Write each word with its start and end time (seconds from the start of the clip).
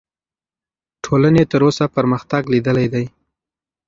ټولنې 1.03 1.43
تر 1.51 1.61
اوسه 1.67 1.85
پرمختګ 1.95 2.41
لیدلی 2.53 2.87
دی. 2.93 3.05